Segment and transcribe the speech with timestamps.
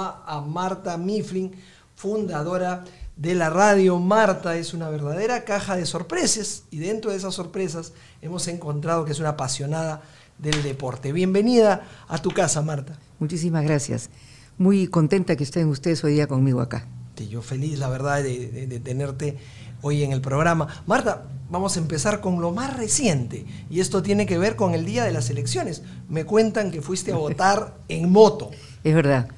[0.00, 1.52] Programa a Marta Mifflin,
[1.94, 2.84] fundadora
[3.16, 3.98] de la radio.
[3.98, 9.12] Marta es una verdadera caja de sorpresas y dentro de esas sorpresas hemos encontrado que
[9.12, 10.00] es una apasionada
[10.38, 11.12] del deporte.
[11.12, 12.98] Bienvenida a tu casa, Marta.
[13.18, 14.08] Muchísimas gracias.
[14.56, 16.86] Muy contenta que estén ustedes hoy día conmigo acá.
[17.16, 19.36] Sí, Yo feliz, la verdad, de, de- de tenerte
[19.82, 20.82] hoy en el programa.
[20.86, 24.86] Marta, vamos a empezar con lo más reciente y esto tiene que ver con el
[24.86, 25.82] día de las elecciones.
[26.08, 28.50] Me cuentan que fuiste a votar en moto.
[28.84, 29.28] Es verdad.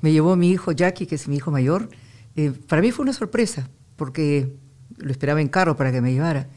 [0.00, 1.88] Me llevó mi hijo Jackie, que es mi hijo mayor.
[2.36, 4.56] Eh, para mí fue una sorpresa, porque
[4.96, 6.48] lo esperaba en carro para que me llevara.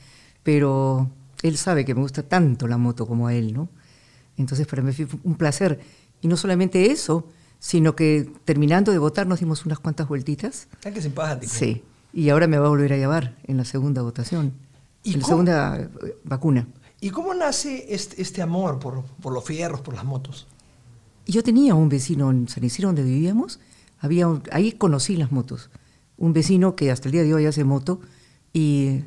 [0.43, 1.09] Pero
[1.41, 3.69] él sabe que me gusta tanto la moto como a él, ¿no?
[4.37, 5.79] Entonces para mí fue un placer.
[6.21, 7.27] Y no solamente eso,
[7.59, 10.67] sino que terminando de votar nos dimos unas cuantas vueltitas.
[10.85, 11.51] Ah, qué simpático.
[11.53, 11.83] Sí.
[12.13, 14.53] Y ahora me va a volver a llevar en la segunda votación.
[15.03, 15.89] ¿Y en la segunda eh,
[16.23, 16.67] vacuna.
[17.01, 20.47] ¿Y cómo nace este, este amor por, por los fierros, por las motos?
[21.31, 23.59] Yo tenía un vecino en San Isidro donde vivíamos,
[23.99, 25.69] había un- ahí conocí las motos.
[26.17, 28.01] Un vecino que hasta el día de hoy hace moto
[28.53, 29.01] y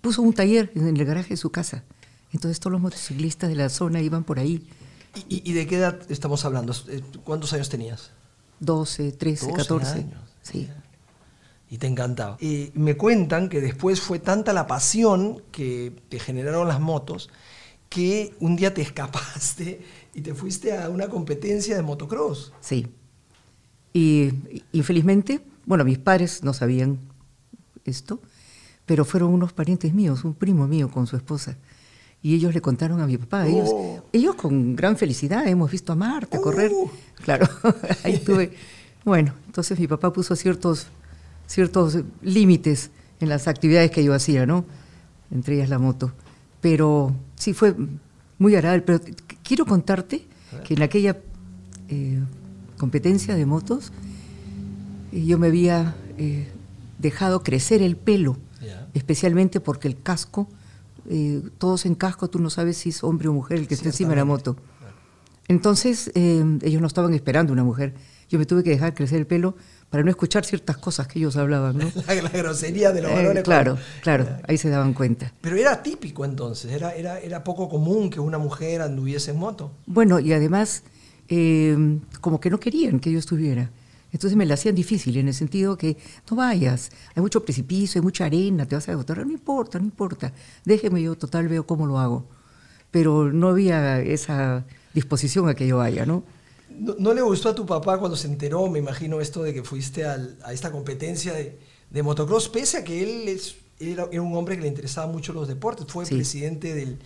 [0.00, 1.84] puso un taller en el garaje de su casa.
[2.32, 4.66] Entonces todos los motociclistas de la zona iban por ahí,
[5.28, 6.74] ¿Y, de qué edad estamos hablando?
[6.88, 8.12] Eh, ¿Cuántos años tenías?
[8.60, 9.92] 12, 13, 12 14.
[9.98, 10.20] años.
[10.40, 10.70] Sí.
[11.68, 12.38] Y te encantaba.
[12.40, 17.28] Y me cuentan que después fue tanta la pasión que te generaron las motos
[17.92, 19.80] que un día te escapaste
[20.14, 22.52] y te fuiste a una competencia de motocross.
[22.60, 22.86] Sí.
[23.92, 24.30] Y
[24.72, 26.98] infelizmente, bueno, mis padres no sabían
[27.84, 28.20] esto,
[28.86, 31.56] pero fueron unos parientes míos, un primo mío con su esposa.
[32.22, 33.46] Y ellos le contaron a mi papá.
[33.46, 34.04] Ellos, Oh.
[34.12, 36.70] ellos con gran felicidad hemos visto a Marte correr.
[36.72, 36.88] Uh.
[37.24, 37.48] Claro,
[38.04, 38.52] ahí tuve.
[39.04, 40.86] Bueno, entonces mi papá puso ciertos,
[41.46, 44.64] ciertos límites en las actividades que yo hacía, ¿no?
[45.30, 46.12] Entre ellas la moto.
[46.60, 47.74] Pero sí fue
[48.38, 48.82] muy agradable.
[48.86, 50.26] Pero qu- quiero contarte
[50.64, 51.18] que en aquella
[51.88, 52.20] eh,
[52.78, 53.92] competencia de motos
[55.12, 56.48] eh, yo me había eh,
[56.98, 58.36] dejado crecer el pelo,
[58.94, 60.48] especialmente porque el casco,
[61.08, 63.88] eh, todos en casco, tú no sabes si es hombre o mujer el que está
[63.88, 64.56] encima de la moto.
[65.48, 67.94] Entonces, ellos no estaban esperando una mujer.
[68.32, 69.54] Yo me tuve que dejar crecer el pelo
[69.90, 71.92] para no escuchar ciertas cosas que ellos hablaban, ¿no?
[72.08, 73.42] La, la grosería de los Eh, varones.
[73.44, 75.30] claro, claro, ahí se daban cuenta.
[75.42, 79.70] Pero era típico entonces, era, era, era poco común que una mujer anduviese en moto.
[79.84, 80.82] Bueno, y además,
[81.28, 83.70] eh, como que no querían que yo estuviera.
[84.12, 85.98] Entonces me la hacían difícil en el sentido que
[86.30, 89.18] no vayas, hay mucho precipicio, hay mucha arena, te vas a agotar.
[89.26, 90.32] No importa, no importa,
[90.64, 92.24] déjeme yo, total, veo cómo lo hago.
[92.90, 96.24] Pero no había esa disposición a que yo vaya, ¿no?
[96.78, 99.62] ¿No, no le gustó a tu papá cuando se enteró, me imagino, esto de que
[99.62, 101.58] fuiste al- a esta competencia de,
[101.90, 105.32] de motocross, pese a que él es, era, era un hombre que le interesaba mucho
[105.32, 106.14] los deportes, fue Sí.
[106.14, 106.98] presidente del,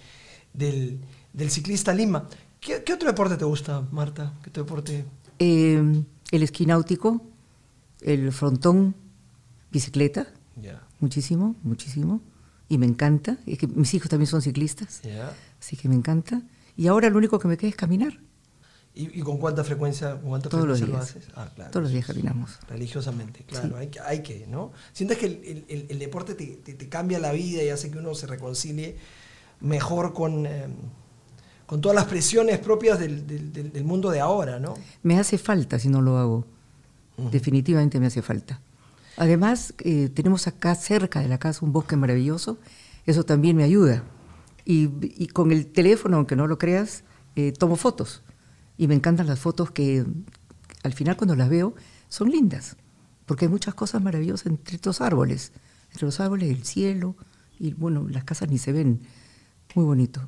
[0.55, 0.99] del,
[1.33, 2.29] del ciclista Lima.
[2.61, 4.35] ¿Qué, qué otro deporte te gusta, Marta?
[4.43, 5.05] ¿Qué otro deporte?
[5.39, 7.21] Eh, el esquí náutico,
[8.01, 8.95] el frontón,
[9.71, 10.27] bicicleta,
[10.61, 10.83] Ya.
[11.01, 12.21] muchísimo, muchísimo.
[12.69, 13.39] Y me encanta.
[13.47, 15.33] Es que mis hijos también son ciclistas, Ya.
[15.61, 16.43] así que me encanta.
[16.77, 18.19] Y ahora lo único que me queda es caminar.
[18.99, 21.29] ¿Y, y con cuánta frecuencia, con cuánta Todos los frecuencia lo días.
[21.29, 21.37] haces?
[21.37, 21.71] Ah, claro.
[21.71, 22.59] Todos los días caminamos.
[22.69, 23.75] Religiosamente, claro, Sí.
[23.77, 24.73] hay, que, hay que, ¿no?
[24.95, 27.99] Sientes que el, el- el- deporte te, te- te cambia la vida y hace que
[27.99, 28.97] uno se reconcilie
[29.61, 30.67] mejor con, eh,
[31.67, 34.75] con todas las presiones propias del, del- del- mundo de ahora, ¿no?
[35.03, 36.47] Me hace falta si no lo hago.
[37.31, 38.61] Definitivamente me hace falta.
[39.17, 42.59] Además, eh, tenemos acá cerca de la casa un bosque maravilloso.
[43.07, 44.05] Eso también me ayuda.
[44.65, 47.05] Y, y con el teléfono, aunque no lo creas,
[47.37, 48.23] eh, tomo fotos.
[48.79, 50.05] Y me encantan las fotos que
[50.83, 51.75] al final cuando las veo
[52.09, 52.77] son lindas.
[53.25, 55.53] Porque hay muchas cosas maravillosas entre estos árboles.
[55.93, 57.17] Entre los árboles, el cielo.
[57.59, 59.01] Y bueno, las casas ni se ven.
[59.75, 60.21] Muy bonito.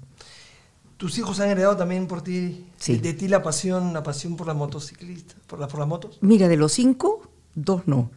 [0.96, 2.94] ¿Tus hijos han heredado también por ti, Sí.
[2.96, 6.18] de, de ti la pasión, la pasión por las motociclistas, por, la- por las motos?
[6.22, 8.10] Mira, de los cinco, dos no,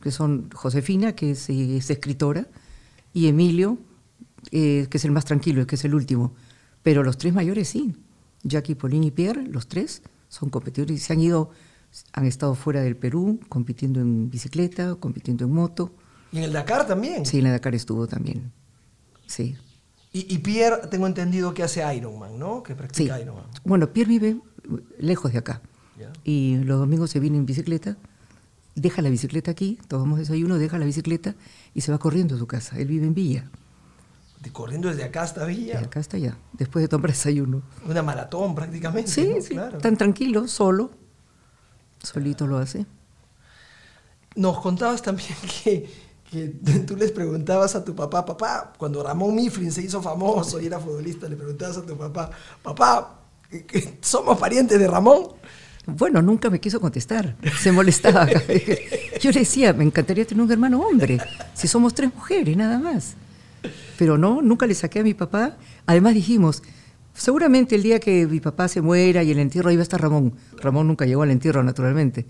[0.00, 2.48] que son Josefina, que es, es escritora,
[3.12, 3.78] y Emilio,
[4.50, 6.32] eh, que es el más tranquilo, que es el último.
[6.82, 7.94] Pero los tres mayores sí.
[8.44, 11.50] Jackie, Pauline y Pierre, los tres, son competidores y se han ido,
[12.12, 15.92] han estado fuera del Perú, compitiendo en bicicleta, compitiendo en moto.
[16.32, 17.24] Y en el Dakar también.
[17.26, 18.52] Sí, en la Dakar estuvo también.
[19.26, 19.56] Sí.
[20.12, 22.62] Y, y Pierre, tengo entendido que hace Ironman, ¿no?
[22.62, 22.78] Que Sí.
[22.78, 23.44] practica Ironman.
[23.64, 24.36] Bueno, Pierre vive
[24.98, 25.60] lejos de acá.
[26.24, 27.96] Y los domingos se viene en bicicleta,
[28.74, 31.34] deja la bicicleta aquí, tomamos desayuno, deja la bicicleta
[31.72, 32.76] y se va corriendo a su casa.
[32.78, 33.48] Él vive en Villa,
[34.44, 35.80] De- corriendo desde acá hasta de Villa.
[35.80, 37.62] acá hasta allá, después de tomar desayuno.
[37.88, 39.10] Una maratón prácticamente.
[39.10, 39.40] Sí, ¿no?
[39.42, 39.78] sí, Claro.
[39.78, 40.90] tan tranquilo, solo,
[42.02, 42.86] solito lo hace.
[44.36, 45.28] Nos contabas también
[45.64, 45.88] que,
[46.30, 46.48] que
[46.86, 50.78] tú les preguntabas a tu papá, papá, cuando Ramón Mifflin se hizo famoso y era
[50.78, 52.30] futbolista, le preguntabas a tu papá,
[52.62, 55.28] papá, ¿que- ¿somos parientes de Ramón?
[55.86, 58.26] Bueno, nunca me quiso contestar, se molestaba.
[59.20, 61.18] Yo le decía, me encantaría tener un hermano hombre,
[61.54, 63.14] si somos tres mujeres, nada más.
[63.98, 65.56] Pero no, nunca le saqué a mi papá.
[65.86, 66.62] Además dijimos,
[67.14, 70.34] seguramente el día que mi papá se muera y el entierro va a estar Ramón.
[70.60, 72.26] Ramón nunca llegó al entierro, naturalmente.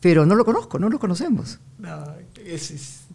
[0.00, 1.60] Pero no lo conozco, no lo conocemos.
[1.78, 2.04] No,
[2.44, 3.06] es,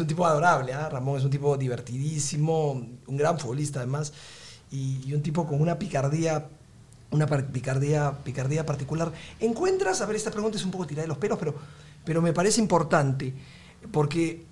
[0.00, 0.88] un tipo adorable, ¿ah?
[0.88, 2.72] Ramón es un tipo divertidísimo,
[3.06, 4.12] un gran futbolista además,
[4.72, 6.48] y, un tipo con una picardía,
[7.12, 9.12] una picardía, picardía particular.
[9.38, 11.54] ¿Encuentras, a ver, esta pregunta es un poco tirada de los pelos, pero,
[12.04, 13.32] pero me parece importante,
[13.92, 14.44] porque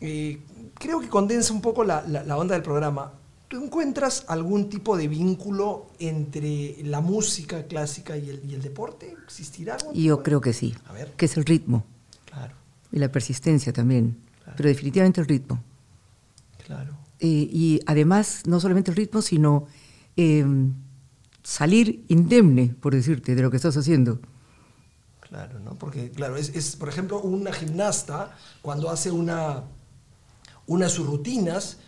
[0.00, 0.38] eh,
[0.82, 3.12] creo que condensa un poco la, la- la onda del programa.
[3.46, 9.14] ¿Tú encuentras algún tipo de vínculo entre la música clásica y el, y el deporte?
[9.24, 11.12] ¿Existirá algún yo tipo creo que sí, A ver.
[11.16, 11.84] que es el ritmo
[12.24, 12.54] Claro,
[12.90, 14.54] y la persistencia también, Claro.
[14.56, 15.62] pero definitivamente el ritmo.
[16.66, 16.92] claro.
[17.20, 19.66] Eh, y además, no solamente el ritmo, sino
[20.16, 20.44] eh,
[21.44, 24.18] salir indemne, por decirte, de lo que estás haciendo.
[25.20, 25.74] Claro, ¿no?
[25.76, 29.62] Porque, claro, es, es, por ejemplo, una gimnasta, cuando hace una,
[30.66, 31.78] una de sus rutinas,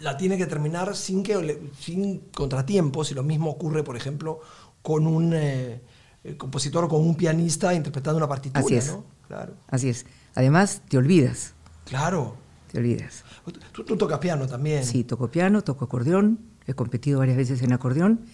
[0.00, 4.40] la tiene que terminar sin, que, sin contratiempos, y lo mismo ocurre, por ejemplo,
[4.82, 5.80] con un eh,
[6.24, 8.92] eh, compositor o con un pianista interpretando una partitura, Así es.
[8.92, 9.04] ¿no?
[9.28, 10.06] Claro, Así es.
[10.34, 12.36] Además, te olvidas, claro.
[12.70, 13.24] te olvidas.
[13.72, 14.84] Tú, tú tocas piano también.
[14.84, 18.26] Sí, toco piano, toco acordeón, he competido varias veces en acordeón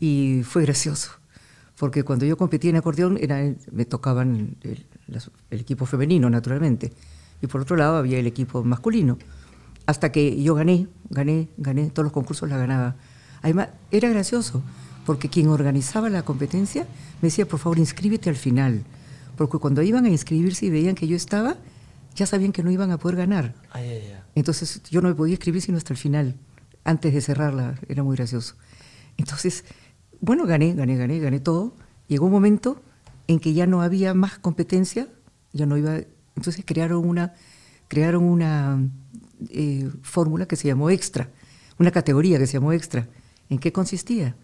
[0.00, 1.12] y fue gracioso,
[1.78, 4.86] porque cuando yo competía en acordeón era, me tocaban el,
[5.50, 6.92] el equipo femenino, naturalmente,
[7.40, 9.18] y por otro lado había el equipo masculino,
[9.86, 12.96] hasta que yo gané, gané, gané, todos los concursos la ganaba.
[13.42, 14.62] Además, era gracioso,
[15.04, 16.86] porque quien organizaba la competencia
[17.20, 18.84] me decía, por favor, inscríbete al final,
[19.36, 21.56] porque cuando iban a inscribirse y veían que yo estaba,
[22.14, 23.54] ya sabían que no iban a poder ganar.
[23.70, 24.20] Ay, ay, ay.
[24.34, 26.36] Entonces yo no me podía escribir sino hasta el final,
[26.84, 28.54] antes de cerrarla, era muy gracioso.
[29.16, 29.64] Entonces,
[30.20, 31.74] bueno, gané, gané, gané, gané todo.
[32.08, 32.82] Llegó un momento
[33.26, 35.08] en que ya no había más competencia,
[35.52, 35.98] ya no iba.
[36.36, 37.34] Entonces crearon una,
[37.88, 38.78] crearon una
[39.50, 41.30] eh, fórmula que se llamó extra,
[41.78, 43.08] una categoría que se llamó extra.
[43.48, 44.36] ¿En qué consistía?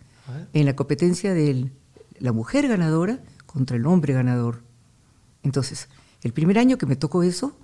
[0.52, 1.70] En la competencia de
[2.18, 4.62] la mujer ganadora contra el hombre ganador.
[5.42, 5.88] Entonces,
[6.22, 7.56] el primer año que me tocó eso,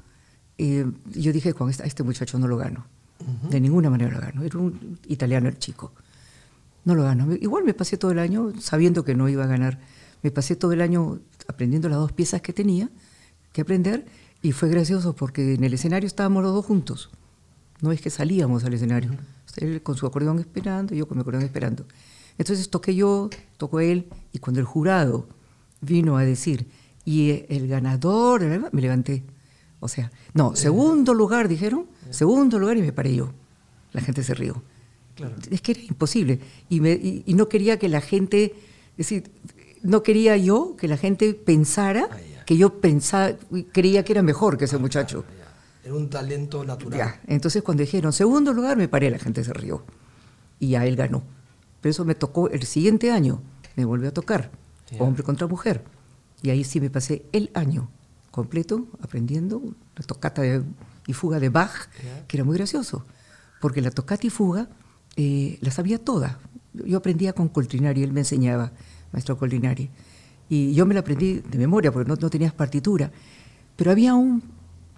[0.59, 2.87] eh, yo dije, este, a este muchacho no lo gano.
[3.51, 4.43] De ninguna manera lo gano.
[4.43, 5.93] Era un italiano el chico.
[6.85, 7.35] No lo gano.
[7.35, 9.79] Igual me pasé todo el año sabiendo que no iba a ganar.
[10.23, 12.91] Me pasé todo el año aprendiendo las dos piezas que tenía
[13.53, 14.07] que aprender
[14.43, 17.11] y fue gracioso porque en el escenario estábamos los dos juntos.
[17.81, 19.11] No es que salíamos al escenario.
[19.57, 21.85] Él con su acordeón esperando, yo con mi acordeón esperando.
[22.39, 25.27] Entonces toqué yo, tocó él, y cuando el jurado
[25.81, 26.67] vino a decir,
[27.05, 28.43] y el ganador,
[28.73, 29.23] me levanté.
[29.81, 33.33] O sea, no, segundo lugar, dijeron, segundo lugar, y me paré yo.
[33.93, 34.63] La gente se rió.
[35.15, 35.35] Claro.
[35.51, 36.41] Es que era imposible.
[36.69, 38.55] Y, me- y- y no quería que la gente,
[38.93, 39.31] es decir,
[39.83, 43.33] no quería yo que la gente pensara Ah, que yo pensaba,
[43.73, 45.25] creía que era mejor que ese muchacho.
[45.39, 45.46] Ya.
[45.87, 46.99] Era un talento natural.
[46.99, 49.85] Ya, entonces cuando dijeron segundo lugar me paré, la gente se rió.
[50.59, 51.23] Y ya él ganó.
[51.81, 53.41] Pero eso me tocó el siguiente año,
[53.77, 54.51] me volvió a tocar,
[54.99, 55.85] hombre contra mujer.
[56.43, 57.89] Y ahí sí me pasé el año
[58.33, 59.63] completo aprendiendo
[59.95, 60.65] la tocata de-
[61.07, 61.89] y fuga de Bach,
[62.27, 63.07] que era muy gracioso,
[63.61, 64.69] porque la tocata y fuga
[65.17, 66.41] eh, la sabía toda.
[66.75, 68.73] Yo aprendía con Coltrinari, él me enseñaba,
[69.13, 69.89] maestro Coltrinari.
[70.49, 73.11] Y yo me la aprendí de memoria, porque no, no tenías partitura.
[73.77, 74.43] Pero había un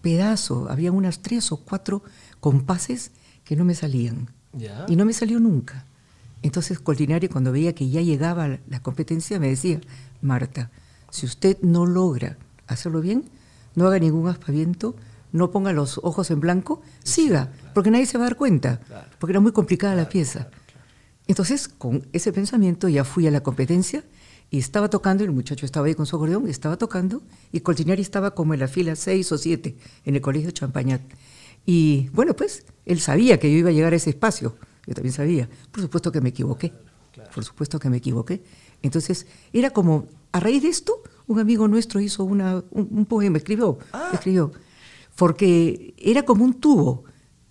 [0.03, 2.03] pedazo, había unas tres o cuatro
[2.41, 3.11] compases
[3.45, 4.31] que no me salían.
[4.89, 5.85] Y no me salió nunca.
[6.43, 9.81] Entonces Coltinari, cuando veía que ya llegaba la- competencia, me decía,
[10.23, 10.71] Marta,
[11.11, 12.37] si usted no logra
[12.67, 13.25] hacerlo bien,
[13.75, 14.95] no haga ningún aspaviento,
[15.33, 19.09] no ponga los ojos en blanco, siga, porque nadie se va a dar cuenta, Claro.
[19.19, 20.49] porque era muy complicada la pieza.
[21.27, 24.03] Entonces, con ese pensamiento ya fui a la competencia
[24.51, 28.03] y estaba tocando, el muchacho estaba ahí con su acordeón, y estaba tocando, y Coltinari
[28.03, 31.03] estaba como en la fila 6 o 7 en el colegio Champañat.
[31.67, 35.13] Y bueno, pues él sabía que yo iba a llegar a ese espacio, yo también
[35.13, 35.49] sabía.
[35.71, 36.73] Por supuesto que me equivoqué,
[37.35, 38.43] por supuesto que me equivoqué.
[38.83, 43.37] Entonces, era como, a raíz de esto, un amigo nuestro hizo una, un, un poema,
[43.37, 44.11] escribió, Ah.
[44.15, 44.51] escribió,
[45.17, 47.05] porque era como un tubo.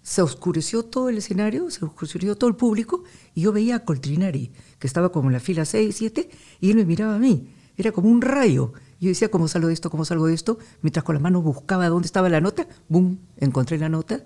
[0.07, 3.03] Se oscureció todo el escenario, se oscureció todo el público,
[3.35, 6.29] y yo veía a Coltrinari, que estaba como en la fila 6, 7,
[6.61, 7.49] y él me miraba a mí.
[7.75, 8.71] Era como un rayo.
[9.01, 9.89] Yo decía, ¿cómo salgo de esto?
[9.89, 10.59] ¿Cómo salgo de esto?
[10.81, 13.17] Mientras con la mano buscaba dónde estaba la nota, ¡bum!
[13.35, 14.23] Encontré la nota.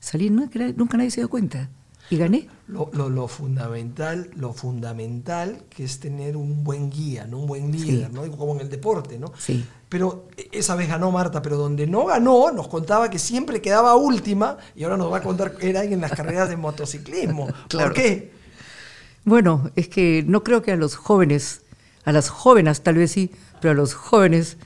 [0.00, 1.68] Salí, nunca, nunca nadie se dio cuenta.
[2.08, 2.48] Y gané.
[2.66, 7.40] Lo, lo, lo, fundamental, lo fundamental que es tener un buen guía, ¿no?
[7.40, 8.14] un buen líder, Sí.
[8.14, 8.30] ¿no?
[8.38, 9.18] como en el deporte.
[9.18, 9.30] ¿no?
[9.38, 9.62] Sí.
[9.92, 14.56] Pero esa vez ganó Marta, pero donde no ganó, nos contaba que siempre quedaba última
[14.74, 17.48] y ahora nos va a contar era en las carreras de motociclismo.
[17.68, 17.88] Claro.
[17.88, 18.32] ¿Por qué?
[19.26, 21.60] Bueno, es que no creo que a los jóvenes,
[22.06, 24.56] a las jóvenes tal vez sí, pero a los jóvenes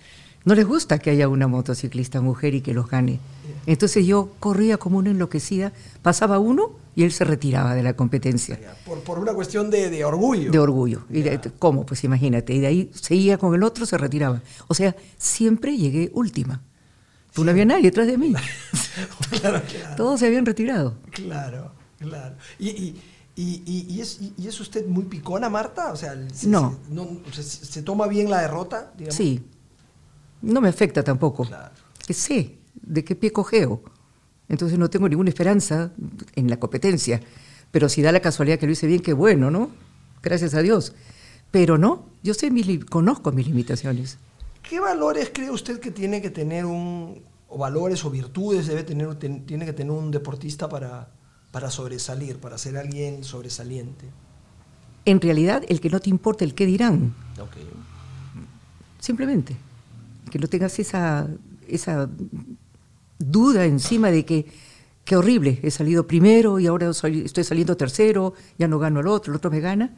[0.45, 3.19] no les gusta que haya una motociclista mujer y que los gane.
[3.67, 8.59] Entonces yo corría como una enloquecida, pasaba uno y él se retiraba de la competencia.
[8.85, 10.51] Por, por una cuestión de, de orgullo.
[10.51, 11.05] De orgullo.
[11.11, 11.87] Y de- ¿Cómo?
[11.87, 12.53] Pues imagínate.
[12.55, 14.43] Y de ahí seguía con el otro, se retiraba.
[14.67, 16.63] O sea, siempre llegué última.
[17.35, 18.33] Pues no había nadie detrás de mí.
[19.41, 19.97] claro, claro.
[19.97, 20.97] Todos se habían retirado.
[21.13, 22.35] Claro, claro.
[22.59, 23.03] ¿Y, y,
[23.37, 25.93] y, y- es, y es usted muy picona, Marta?
[25.93, 26.79] O sea, se, No.
[26.89, 28.91] se- no, ¿se- se toma bien la derrota?
[28.97, 29.15] digamos?
[29.17, 29.45] Sí.
[30.41, 31.45] No me afecta tampoco.
[31.45, 31.75] Claro.
[32.07, 33.83] Que sé de qué pie cojeo.
[34.49, 35.91] Entonces no tengo ninguna esperanza
[36.35, 37.21] en la competencia.
[37.71, 39.71] Pero si da la casualidad que lo hice bien, qué bueno, ¿no?
[40.23, 40.95] Gracias a Dios.
[41.51, 44.19] Pero no, yo sé mis conozco mis limitaciones.
[44.69, 49.15] ¿Qué valores cree usted que tiene que tener un, o valores o virtudes debe tener,
[49.17, 51.09] ten- tiene que tener un deportista para,
[51.53, 54.07] para sobresalir, para ser alguien sobresaliente?
[55.05, 57.57] En realidad, el que no te importa el qué dirán, Ok.
[58.99, 59.57] simplemente.
[60.31, 61.29] Que no tengas esa,
[61.69, 62.09] esa
[63.19, 64.47] duda encima de que
[65.05, 69.07] qué horrible, he salido primero y ahora soy- estoy saliendo tercero, ya no gano al
[69.07, 69.91] otro, el otro me gana.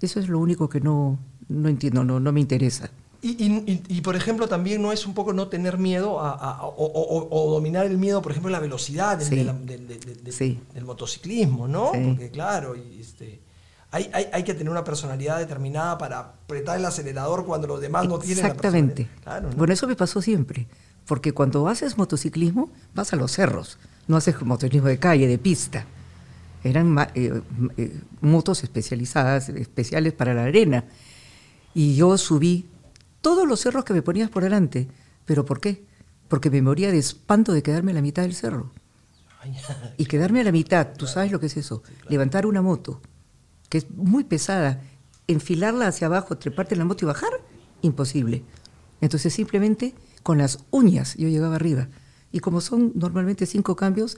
[0.00, 1.18] Eso es lo único que no,
[1.48, 2.90] no entiendo, no, no me interesa.
[3.20, 6.64] Y, y- y- por ejemplo, también no es un poco no tener miedo a, a-
[6.66, 9.36] o, o- o dominar el miedo, por ejemplo, la velocidad del, Sí.
[9.36, 10.58] de la- del- del- Sí.
[10.74, 11.92] del motociclismo, ¿no?
[11.94, 12.00] Sí.
[12.08, 13.38] Porque claro, y, este,
[13.92, 18.08] hay, hay, hay que tener una personalidad determinada para apretar el acelerador cuando los demás
[18.08, 19.04] no tienen la Exactamente.
[19.04, 19.22] personalidad.
[19.22, 19.56] Claro, ¿no?
[19.56, 20.66] Bueno, eso me pasó siempre.
[21.06, 23.78] Porque cuando haces motociclismo, vas a los cerros.
[24.08, 25.86] No haces motociclismo de calle, de pista.
[26.64, 27.40] Eran eh,
[27.76, 30.84] eh, motos especializadas, especiales para la arena.
[31.74, 32.66] Y yo subí
[33.20, 34.88] todos los cerros que me ponías por delante.
[35.24, 35.84] ¿Pero por qué?
[36.28, 38.70] Porque me moría de espanto de quedarme a la mitad del cerro.
[39.96, 43.00] Y quedarme a la mitad, tú sabes lo que es eso, levantar una moto,
[43.68, 44.80] que es muy pesada,
[45.26, 47.32] enfilarla hacia abajo, treparte en la moto y bajar,
[47.82, 48.44] imposible.
[49.00, 51.88] Entonces simplemente con las uñas yo llegaba arriba.
[52.30, 54.16] Y como son normalmente cinco cambios,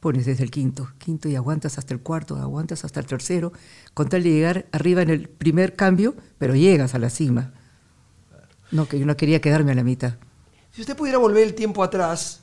[0.00, 3.52] pones desde el quinto, quinto y aguantas hasta el cuarto, aguantas hasta el tercero,
[3.94, 7.52] con tal de llegar arriba en el primer cambio, pero llegas a la cima.
[8.72, 10.14] No, que yo no quería quedarme a la mitad.
[10.72, 12.40] Si usted pudiera volver el tiempo atrás,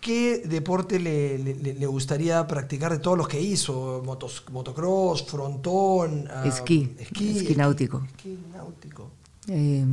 [0.00, 4.02] ¿qué deporte le, le- le- le gustaría practicar de todos los que hizo?
[4.04, 8.02] Motos, motocross, frontón, ah, Esquí, esquí náutico.
[8.06, 9.10] Esquí náutico.
[9.48, 9.84] Eh,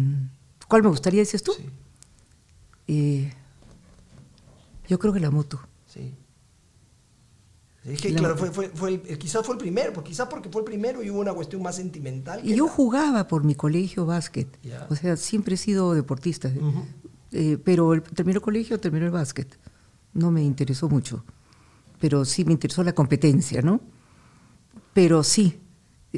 [0.70, 1.52] ¿Cuál me gustaría, dices tú?
[1.54, 1.70] Sí,
[2.88, 3.32] Eh,
[4.88, 5.60] yo creo que la moto.
[5.88, 6.14] sí.
[7.84, 10.28] Es que, La- claro, fue, fue, fue el- eh, quizás fue el primero, porque quizás
[10.28, 12.42] porque fue el primero y hubo una cuestión más sentimental.
[12.44, 14.48] Y yo la- jugaba por mi colegio básquet.
[14.90, 16.52] O sea, siempre he sido deportista.
[17.32, 19.60] Eh, pero el, terminó el colegio, terminó el básquet.
[20.14, 21.24] No me interesó mucho.
[22.00, 23.80] Pero sí me interesó la competencia, ¿no?
[24.96, 25.60] Pero sí.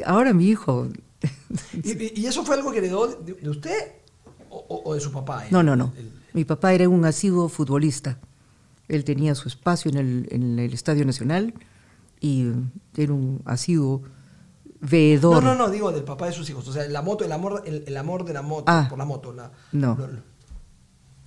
[0.06, 0.88] Ahora mi hijo.
[1.84, 3.92] ¿Y, y- y eso fue algo que heredó de, de usted
[4.50, 5.44] o, de su papá?
[5.52, 5.94] No, El- no, no.
[5.98, 8.20] el- Mi papá era un asiduo futbolista.
[8.88, 11.52] Él tenía su espacio en el, en el Estadio Nacional
[12.22, 12.52] y
[12.96, 14.04] era un asiduo
[14.80, 15.44] veedor.
[15.44, 16.68] No, no, no, digo del papá de sus hijos.
[16.68, 18.86] O sea, la moto, el amor, el, el amor de la moto, Ah.
[18.88, 19.34] por la moto.
[19.34, 19.96] La, No.
[19.96, 20.22] lo- lo-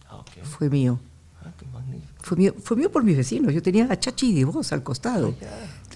[0.09, 0.25] Ah.
[0.45, 1.01] Fue mío.
[1.45, 2.13] Ah, qué magnífico.
[2.23, 3.53] Fue mío, fue mío por mis vecinos.
[3.53, 5.35] Yo tenía a Chachi de voz al costado.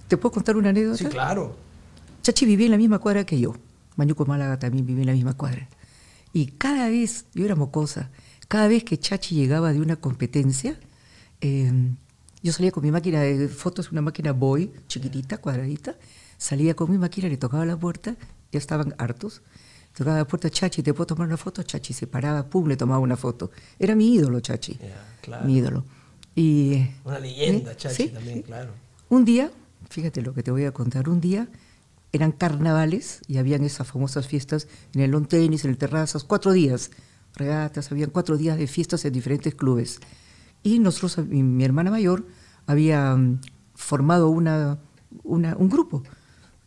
[0.09, 0.99] ¿Te puedo contar una anécdota?
[0.99, 1.55] Sí, claro.
[2.23, 3.55] Chachi vivía en la misma cuadra que yo.
[3.95, 5.69] Mañuco Málaga también vivía en la misma cuadra.
[6.33, 8.11] Y cada vez, yo era mocosa,
[8.49, 10.79] cada vez que Chachi llegaba de una competencia,
[11.41, 11.73] eh,
[12.43, 15.97] yo salía con mi máquina de fotos, una máquina Boy, chiquitita, cuadradita,
[16.37, 18.17] salía con mi máquina, le tocaba la puerta,
[18.53, 19.43] ya estaban hartos,
[19.97, 21.63] tocaba la puerta, Chachi, ¿te puedo tomar una foto?
[21.63, 23.51] Chachi se paraba, pum, le tomaba una foto.
[23.79, 25.47] Era mi ídolo, Chachi, Ya, claro.
[25.47, 25.85] mi ídolo.
[26.35, 27.77] Y, Una leyenda, ¿eh?
[27.77, 28.73] Chachi, Sí, también, claro.
[29.09, 29.51] Un día,
[29.89, 31.49] fíjate lo que te voy a contar, un día
[32.13, 36.53] eran carnavales y habían esas famosas fiestas en el lawn tenis, en el terrazas, cuatro
[36.53, 36.91] días,
[37.37, 40.01] regatas, habían cuatro días de fiestas en diferentes clubes.
[40.63, 42.27] Y nosotros, mi, mi hermana mayor,
[42.67, 43.41] había mm,
[43.75, 44.79] formado una,
[45.23, 46.03] una- un grupo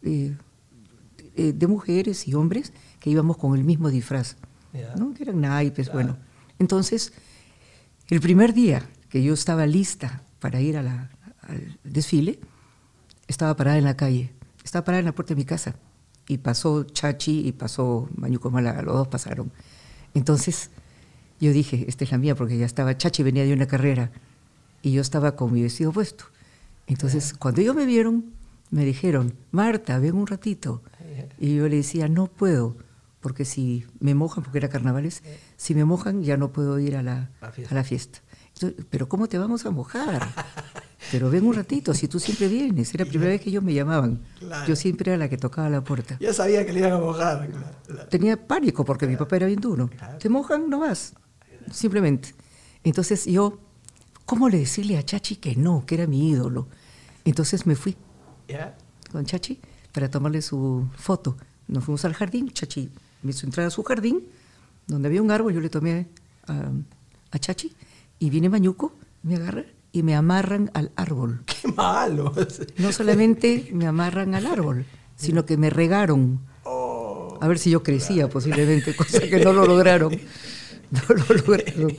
[0.03, 4.37] eh, de mujeres y hombres que íbamos con el mismo disfraz.
[4.97, 5.13] ¿no?
[5.13, 6.17] que eran naipes, bueno.
[6.59, 7.13] Entonces,
[8.09, 11.09] el primer día que yo estaba lista para ir a la,
[11.41, 12.39] al desfile,
[13.27, 14.33] estaba parada en la calle,
[14.63, 15.75] estaba parada en la puerta de mi casa.
[16.27, 19.51] Y pasó Chachi y pasó Mañuco Málaga, los dos pasaron.
[20.13, 20.69] Entonces
[21.39, 24.11] yo dije, esta es la mía, porque ya estaba, Chachi venía de una carrera
[24.81, 26.25] y yo estaba con mi vestido puesto.
[26.87, 28.25] Entonces, cuando ellos me vieron,
[28.71, 30.81] me dijeron, Marta, ven un ratito.
[31.39, 32.75] Y yo le decía, no puedo,
[33.21, 35.21] porque si me mojan, porque era carnavales,
[35.57, 38.19] si me mojan ya no puedo ir a la, a la fiesta.
[38.53, 40.27] Entonces, Pero ¿cómo te vamos a mojar?
[41.11, 42.93] Pero ven un ratito, si tú siempre vienes.
[42.93, 44.19] Era la primera vez que ellos me llamaban.
[44.39, 44.67] Claro.
[44.67, 46.17] Yo siempre era la que tocaba la puerta.
[46.19, 47.49] Ya sabía que le iban a mojar.
[47.49, 48.07] claro, claro.
[48.09, 49.89] Tenía pánico porque mi papá era bien duro.
[50.19, 51.13] Te mojan, no vas.
[51.71, 52.35] Simplemente.
[52.83, 53.59] Entonces yo,
[54.25, 56.67] ¿cómo le decirle a Chachi que no, que era mi ídolo?
[57.25, 57.95] Entonces me fui
[59.11, 59.59] con Chachi
[59.91, 61.37] para tomarle su foto.
[61.67, 62.89] Nos fuimos al jardín, Chachi
[63.23, 64.23] me hizo entrar a su jardín,
[64.85, 66.07] donde había un árbol, yo le tomé
[66.47, 66.71] a,
[67.31, 67.75] a Chachi,
[68.19, 69.65] y viene Mañuco, me agarra
[69.97, 71.43] y me amarran al árbol.
[71.45, 72.33] Qué malo.
[72.77, 74.85] No solamente me amarran al árbol,
[75.15, 76.39] sino que me regaron.
[76.63, 80.17] Oh, A ver si yo crecía posiblemente, cosa que no lo lograron.
[80.89, 81.97] No lo lograron.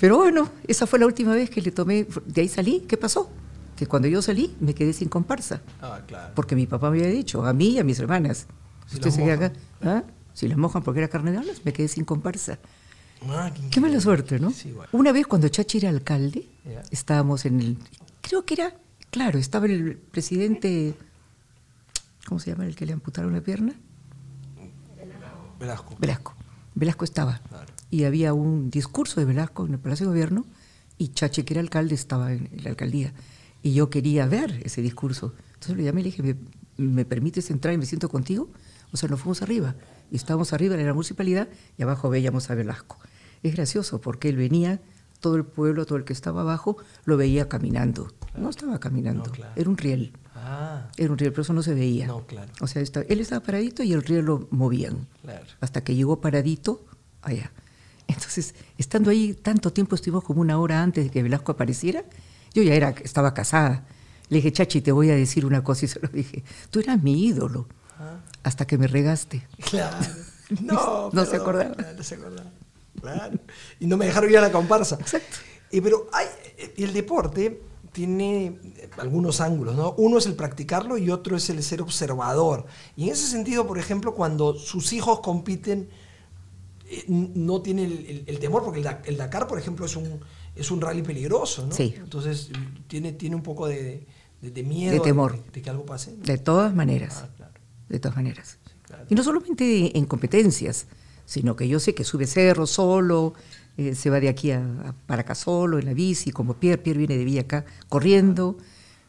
[0.00, 3.28] Pero bueno, esa fue la última vez que le tomé, de ahí salí, ¿qué pasó?
[3.76, 5.62] Que cuando yo salí me quedé sin comparsa.
[5.82, 6.32] ah, claro.
[6.36, 8.46] Porque mi papá me había dicho, a mí y a mis hermanas,
[8.86, 9.52] Si usted las se queda mojan.
[9.52, 10.02] acá, ¿ah?
[10.32, 12.58] si las mojan porque era carne de alas, me quedé sin comparsa.
[13.28, 14.50] Ah, Qué mala suerte, ¿no?
[14.50, 14.88] Sí, bueno.
[14.92, 16.46] Una vez cuando Chachi era alcalde,
[16.90, 17.76] estábamos en el,
[18.22, 18.74] creo que era,
[19.10, 20.94] claro, estaba el presidente,
[22.26, 23.74] ¿cómo se llama el que le amputaron la pierna?
[25.58, 25.96] Velasco.
[25.98, 26.34] Velasco.
[26.74, 27.38] Velasco estaba.
[27.48, 27.72] Claro.
[27.90, 30.46] Y había un discurso de Velasco en el Palacio de Gobierno
[30.96, 33.12] y Chachi, que era alcalde, estaba en, en la alcaldía.
[33.62, 35.34] Y yo quería ver ese discurso.
[35.54, 36.36] Entonces le llamé y le dije, ¿me,
[36.78, 38.48] me permites entrar y me siento contigo?
[38.92, 39.74] O sea, nos fuimos arriba.
[40.10, 42.98] Y estábamos arriba en la municipalidad y abajo veíamos a Velasco.
[43.42, 44.80] Es gracioso porque él venía,
[45.20, 48.12] todo el pueblo, todo el que estaba abajo, lo veía caminando.
[48.36, 49.52] No estaba caminando, No, claro.
[49.56, 50.12] era un riel.
[50.34, 52.06] Ah, Era un riel, pero eso no se veía.
[52.06, 52.50] No, claro.
[52.60, 55.44] O sea, estaba- él estaba paradito y el riel lo movían claro.
[55.60, 56.84] hasta que llegó paradito
[57.22, 57.52] allá.
[58.08, 62.04] Entonces, estando ahí tanto tiempo, estuvimos como una hora antes de que Velasco apareciera,
[62.54, 63.84] yo ya era, estaba casada.
[64.30, 67.02] Le dije, Chachi, te voy a decir una cosa y se lo dije, tú eras
[67.02, 67.68] mi ídolo,
[68.42, 69.46] Hasta que me regaste.
[69.70, 69.96] claro.
[70.62, 71.76] No, No se acordaba.
[71.96, 72.50] No se acordaba.
[73.00, 73.38] Claro.
[73.78, 74.96] Y no me dejaron ir a la comparsa.
[75.00, 75.36] Exacto.
[75.70, 76.26] Eh, pero hay,
[76.76, 78.58] el deporte tiene
[78.98, 79.94] algunos ángulos, ¿no?
[79.96, 82.66] Uno es el practicarlo y otro es el ser observador.
[82.96, 85.88] Y en ese sentido, por ejemplo, cuando sus hijos compiten,
[86.88, 89.94] eh, no tiene el, el- el temor, porque el, Da- el Dakar, por ejemplo, es
[89.94, 90.18] un,
[90.56, 91.72] es un rally peligroso, ¿no?
[91.72, 91.94] Sí.
[91.96, 92.50] Entonces,
[92.88, 94.04] tiene, tiene un poco de,
[94.42, 94.94] de- de miedo.
[94.94, 95.36] De temor.
[95.36, 96.16] De, de que algo pase.
[96.16, 97.39] De todas maneras, Ah.
[97.90, 98.56] De todas maneras.
[98.86, 99.04] claro.
[99.10, 100.86] Y no solamente en competencias,
[101.26, 103.34] sino que yo sé que sube cerro solo,
[103.76, 106.80] eh, se va de aquí a, a para acá solo, en la bici, como Pierre,
[106.82, 108.56] Pierre viene de Villa acá corriendo.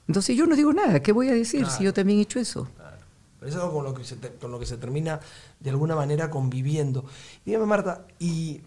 [0.07, 2.67] Entonces yo no digo nada, ¿qué voy a decir si yo también he hecho eso?
[2.75, 2.97] Claro.
[3.39, 5.19] Pero eso es algo con lo, que se te- con lo que se termina
[5.59, 7.05] de alguna manera conviviendo.
[7.45, 8.61] Dígame, Marta, y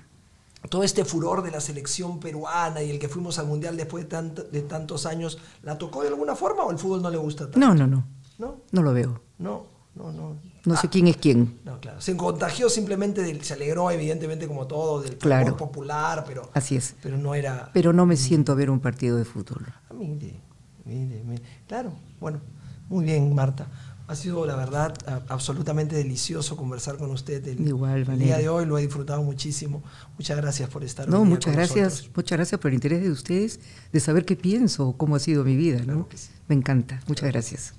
[0.68, 4.16] todo este furor de la selección peruana y el que fuimos al Mundial después de,
[4.16, 7.44] tant- de tantos años, ¿la tocó de alguna forma o el fútbol no le gusta
[7.44, 7.58] tanto?
[7.60, 8.04] No, no, no,
[8.38, 8.56] ¿No?
[8.72, 9.20] no lo veo.
[9.38, 10.36] No, no, no.
[10.66, 11.58] No Ah, sé quién es quién.
[11.64, 12.00] No, claro.
[12.00, 15.56] Se contagió simplemente, del- se alegró evidentemente como todo del fútbol Claro.
[15.56, 16.94] popular, pero, Así es.
[17.02, 17.70] pero no era...
[17.74, 19.66] Pero no me siento a ver un partido de fútbol.
[19.68, 20.40] Ah, mire,
[20.86, 21.42] mire, mire.
[21.68, 22.40] Claro, bueno,
[22.88, 23.66] muy bien, Marta.
[24.06, 24.94] Ha sido, la verdad,
[25.28, 27.46] absolutamente delicioso conversar con usted.
[27.48, 29.82] El, Igual, el día de hoy lo he disfrutado muchísimo.
[30.18, 32.16] Muchas gracias por estar No, hoy muchas con gracias, nosotros.
[32.16, 33.60] muchas gracias por el interés de ustedes
[33.92, 36.06] de saber qué pienso, cómo ha sido mi vida, ¿no?
[36.08, 36.28] que sí.
[36.48, 37.00] Me encanta.
[37.06, 37.74] Muchas gracias.